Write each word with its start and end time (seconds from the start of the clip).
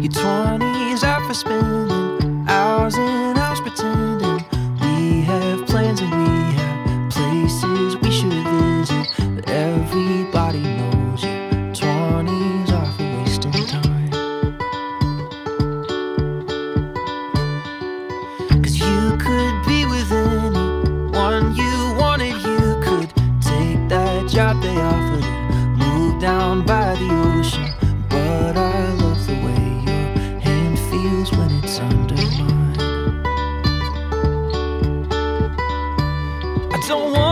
Your 0.00 0.12
20s 0.12 1.02
are 1.02 1.26
for 1.26 1.34
spending 1.34 2.44
hours 2.48 2.94
in 2.96 3.27
don't 36.86 37.12
want 37.12 37.27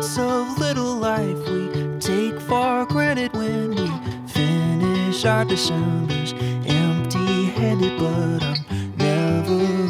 parts 0.00 0.18
of 0.18 0.58
little 0.58 0.94
life 0.96 1.36
we 1.50 1.68
take 2.00 2.40
for 2.40 2.86
granted 2.86 3.30
when 3.34 3.68
we 3.74 3.86
finish 4.28 5.26
our 5.26 5.44
Decembers 5.44 6.32
empty 6.66 7.44
handed, 7.44 7.98
but 7.98 8.42
I'm 8.42 8.96
never. 8.96 9.89